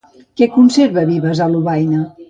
Què 0.41 0.47
conserva 0.55 1.05
Vives 1.13 1.43
a 1.47 1.51
Lovaina? 1.57 2.07